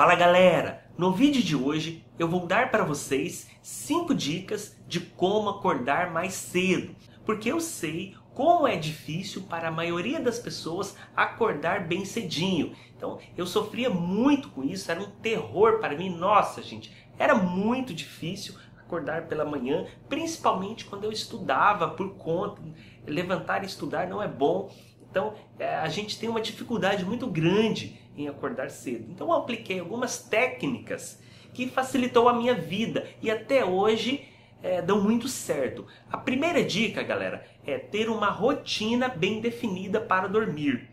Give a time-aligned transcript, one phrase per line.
[0.00, 0.82] Fala galera!
[0.96, 6.32] No vídeo de hoje eu vou dar para vocês 5 dicas de como acordar mais
[6.32, 12.74] cedo, porque eu sei como é difícil para a maioria das pessoas acordar bem cedinho.
[12.96, 16.08] Então eu sofria muito com isso, era um terror para mim.
[16.08, 22.62] Nossa, gente, era muito difícil acordar pela manhã, principalmente quando eu estudava por conta.
[23.06, 24.72] Levantar e estudar não é bom.
[25.10, 29.10] Então é, a gente tem uma dificuldade muito grande em acordar cedo.
[29.10, 31.20] Então eu apliquei algumas técnicas
[31.52, 34.28] que facilitou a minha vida e até hoje
[34.62, 35.86] é, dão muito certo.
[36.10, 40.88] A primeira dica, galera, é ter uma rotina bem definida para dormir.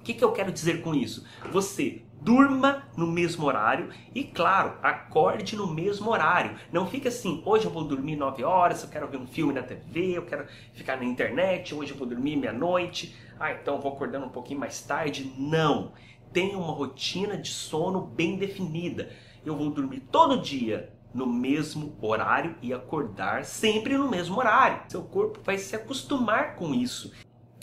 [0.00, 1.26] O que, que eu quero dizer com isso?
[1.50, 6.56] Você durma no mesmo horário e, claro, acorde no mesmo horário.
[6.72, 9.62] Não fica assim, hoje eu vou dormir 9 horas, eu quero ver um filme na
[9.62, 14.26] TV, eu quero ficar na internet, hoje eu vou dormir meia-noite, ah, então vou acordando
[14.26, 15.32] um pouquinho mais tarde.
[15.38, 15.92] Não
[16.32, 19.10] tenha uma rotina de sono bem definida.
[19.44, 24.82] Eu vou dormir todo dia no mesmo horário e acordar sempre no mesmo horário.
[24.88, 27.12] Seu corpo vai se acostumar com isso.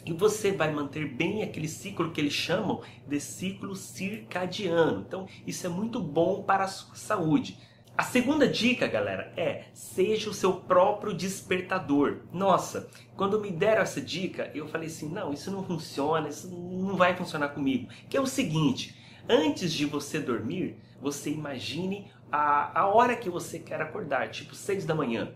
[0.08, 5.04] E você vai manter bem aquele ciclo que eles chamam de ciclo circadiano.
[5.06, 7.60] Então, isso é muito bom para a sua saúde.
[7.98, 12.20] A segunda dica, galera, é seja o seu próprio despertador.
[12.32, 16.96] Nossa, quando me deram essa dica, eu falei assim: não, isso não funciona, isso não
[16.96, 17.90] vai funcionar comigo.
[18.08, 18.96] Que é o seguinte:
[19.28, 24.86] antes de você dormir, você imagine a, a hora que você quer acordar, tipo 6
[24.86, 25.34] da manhã.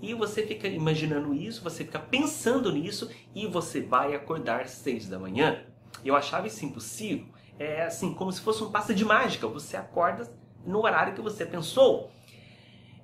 [0.00, 5.18] E você fica imaginando isso, você fica pensando nisso e você vai acordar 6 da
[5.18, 5.64] manhã.
[6.04, 7.26] Eu achava isso impossível.
[7.58, 9.46] É assim, como se fosse um passe de mágica.
[9.48, 10.30] Você acorda
[10.66, 12.10] no horário que você pensou.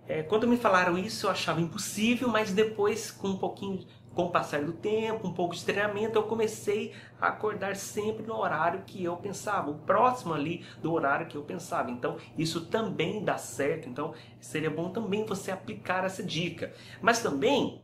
[0.06, 4.30] É, quando me falaram isso, eu achava impossível, mas depois, com um pouquinho, com o
[4.30, 9.02] passar do tempo, um pouco de treinamento, eu comecei a acordar sempre no horário que
[9.02, 11.90] eu pensava, o próximo ali do horário que eu pensava.
[11.90, 13.88] Então, isso também dá certo.
[13.88, 16.72] Então, seria bom também você aplicar essa dica.
[17.00, 17.82] Mas também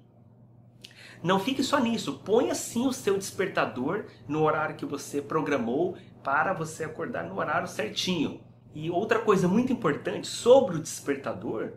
[1.22, 6.52] não fique só nisso, ponha sim o seu despertador no horário que você programou para
[6.52, 8.40] você acordar no horário certinho.
[8.74, 11.72] E outra coisa muito importante sobre o despertador,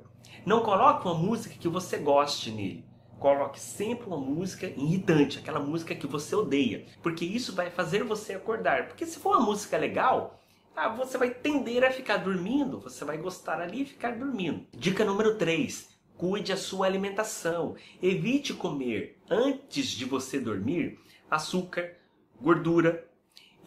[0.45, 2.90] não coloque uma música que você goste nele.
[3.21, 8.33] Coloque sempre uma música irritante, aquela música que você odeia, porque isso vai fazer você
[8.33, 8.87] acordar.
[8.87, 10.43] Porque se for uma música legal,
[10.75, 14.65] ah, você vai tender a ficar dormindo, você vai gostar ali e ficar dormindo.
[14.75, 15.87] Dica número 3:
[16.17, 17.75] cuide a sua alimentação.
[18.01, 20.97] Evite comer antes de você dormir
[21.29, 21.97] açúcar,
[22.41, 23.07] gordura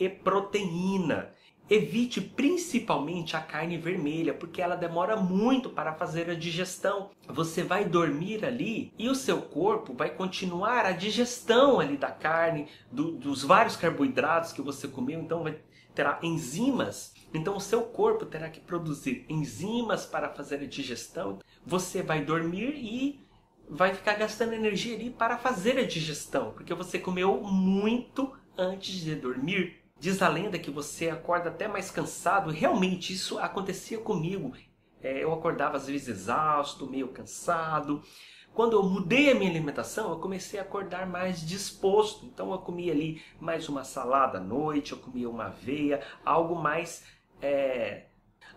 [0.00, 1.32] e proteína.
[1.68, 7.10] Evite principalmente a carne vermelha, porque ela demora muito para fazer a digestão.
[7.26, 12.68] Você vai dormir ali e o seu corpo vai continuar a digestão ali da carne,
[12.92, 15.58] do, dos vários carboidratos que você comeu, então vai,
[15.94, 17.14] terá enzimas.
[17.32, 21.38] Então o seu corpo terá que produzir enzimas para fazer a digestão.
[21.64, 23.26] Você vai dormir e
[23.68, 29.14] vai ficar gastando energia ali para fazer a digestão, porque você comeu muito antes de
[29.14, 29.83] dormir.
[30.04, 32.50] Diz a lenda que você acorda até mais cansado.
[32.50, 34.52] Realmente, isso acontecia comigo.
[35.02, 38.02] É, eu acordava às vezes exausto, meio cansado.
[38.52, 42.26] Quando eu mudei a minha alimentação, eu comecei a acordar mais disposto.
[42.26, 47.06] Então eu comia ali mais uma salada à noite, eu comia uma aveia, algo mais
[47.40, 48.04] é,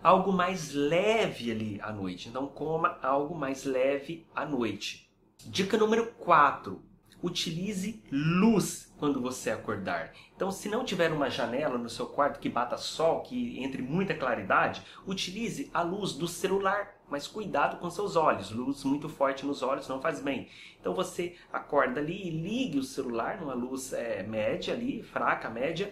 [0.02, 2.28] algo mais leve ali à noite.
[2.28, 5.10] Então coma algo mais leve à noite.
[5.46, 6.87] Dica número 4
[7.22, 10.12] utilize luz quando você acordar.
[10.34, 14.14] Então, se não tiver uma janela no seu quarto que bata sol, que entre muita
[14.14, 16.96] claridade, utilize a luz do celular.
[17.10, 20.48] Mas cuidado com seus olhos, luz muito forte nos olhos não faz bem.
[20.78, 25.90] Então você acorda ali e ligue o celular numa luz é, média ali, fraca, média,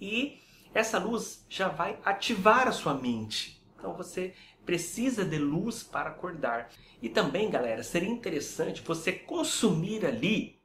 [0.00, 0.38] e
[0.72, 3.60] essa luz já vai ativar a sua mente.
[3.76, 4.34] Então você
[4.64, 6.70] precisa de luz para acordar.
[7.02, 10.61] E também, galera, seria interessante você consumir ali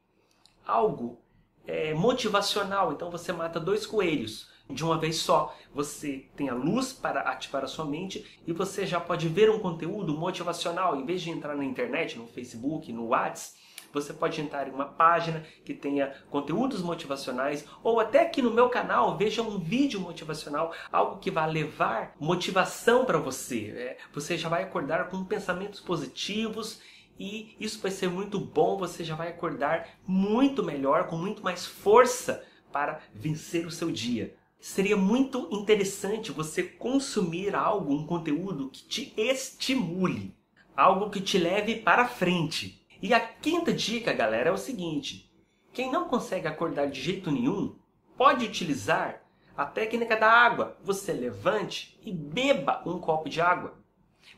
[0.68, 1.20] algo
[1.66, 2.92] é, motivacional.
[2.92, 5.56] Então você mata dois coelhos de uma vez só.
[5.74, 9.58] Você tem a luz para ativar a sua mente e você já pode ver um
[9.58, 10.94] conteúdo motivacional.
[10.94, 13.58] Em vez de entrar na internet, no Facebook, no WhatsApp,
[13.90, 18.68] você pode entrar em uma página que tenha conteúdos motivacionais ou até aqui no meu
[18.68, 23.70] canal veja um vídeo motivacional, algo que vai levar motivação para você.
[23.70, 26.80] É, você já vai acordar com pensamentos positivos
[27.18, 31.66] e isso vai ser muito bom, você já vai acordar muito melhor, com muito mais
[31.66, 34.36] força para vencer o seu dia.
[34.60, 40.34] Seria muito interessante você consumir algo, um conteúdo que te estimule,
[40.76, 42.86] algo que te leve para frente.
[43.00, 45.30] E a quinta dica, galera, é o seguinte:
[45.72, 47.76] quem não consegue acordar de jeito nenhum
[48.16, 49.22] pode utilizar
[49.56, 50.76] A técnica da água.
[50.84, 53.74] Você levante e beba um copo de água.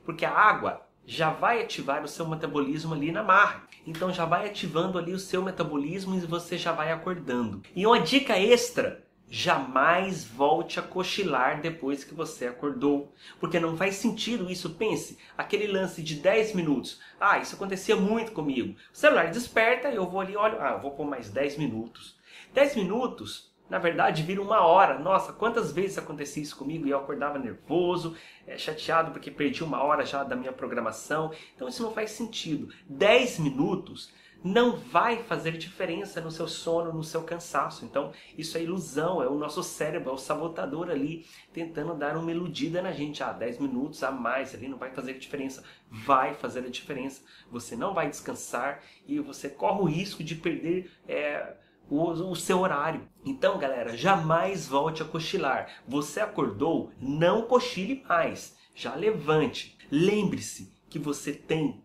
[0.02, 3.64] Porque a água já vai ativar o seu metabolismo ali na marra.
[3.86, 7.62] Então já vai ativando ali o seu metabolismo e você já vai acordando.
[7.74, 13.14] E uma dica extra jamais volte a cochilar depois que você acordou.
[13.38, 14.70] Porque não faz sentido isso.
[14.70, 17.00] Pense, aquele lance de 10 minutos.
[17.20, 18.74] Ah, isso acontecia muito comigo.
[18.92, 22.18] O celular desperta, eu vou ali, olho, ah, vou por mais 10 minutos.
[22.52, 24.98] 10 minutos na verdade, vira uma hora.
[24.98, 29.82] Nossa, quantas vezes acontecia isso comigo e eu acordava nervoso, é, chateado porque perdi uma
[29.82, 31.30] hora já da minha programação.
[31.54, 32.68] Então isso não faz sentido.
[32.88, 34.12] 10 minutos
[34.42, 37.84] não vai fazer diferença no seu sono, no seu cansaço.
[37.84, 42.30] Então, isso é ilusão, é o nosso cérebro, é o sabotador ali tentando dar uma
[42.30, 43.22] iludida na gente.
[43.22, 45.62] Ah, 10 minutos a mais ali não vai fazer diferença.
[45.90, 47.22] Vai fazer a diferença.
[47.50, 50.90] Você não vai descansar e você corre o risco de perder.
[51.06, 51.54] É,
[51.90, 53.08] o, o seu horário.
[53.24, 55.82] Então, galera, jamais volte a cochilar.
[55.86, 58.56] Você acordou, não cochile mais.
[58.74, 59.76] Já levante.
[59.90, 61.82] Lembre-se que você tem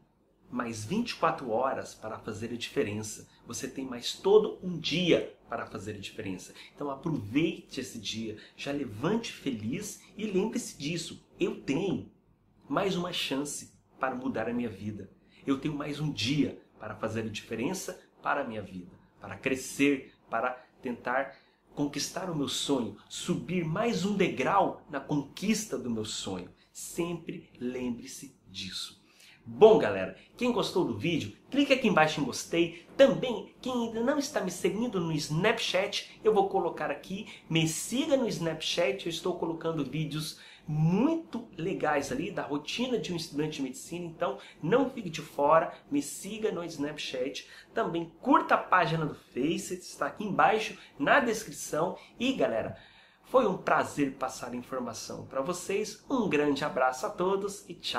[0.49, 3.27] mais 24 horas para fazer a diferença.
[3.47, 6.53] Você tem mais todo um dia para fazer a diferença.
[6.73, 11.25] Então aproveite esse dia, já levante feliz e lembre-se disso.
[11.39, 12.11] Eu tenho
[12.69, 15.09] mais uma chance para mudar a minha vida.
[15.45, 18.94] Eu tenho mais um dia para fazer a diferença para a minha vida
[19.25, 20.51] para crescer, para
[20.83, 21.35] tentar
[21.73, 26.47] conquistar o meu sonho, subir mais um degrau na conquista do meu sonho.
[26.71, 29.03] Sempre lembre-se disso.
[29.43, 32.85] Bom, galera, quem gostou do vídeo, clique aqui embaixo em gostei.
[32.95, 37.27] Também, quem ainda não está me seguindo no Snapchat, eu vou colocar aqui.
[37.49, 43.15] Me siga no Snapchat, eu estou colocando vídeos muito legais ali da rotina de um
[43.15, 44.05] estudante de medicina.
[44.05, 47.47] Então, não fique de fora, me siga no Snapchat.
[47.73, 51.97] Também curta a página do Face, está aqui embaixo na descrição.
[52.19, 52.77] E galera,
[53.23, 56.03] foi um prazer passar informação para vocês.
[56.09, 57.93] Um grande abraço a todos e tchau.